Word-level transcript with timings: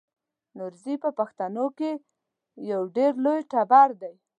نورزی 0.57 0.95
په 1.03 1.09
پښتنو 1.19 1.65
کې 1.77 1.91
یو 2.71 2.81
ډېر 2.95 3.13
لوی 3.25 3.41
ټبر 3.51 3.89
دی. 4.01 4.13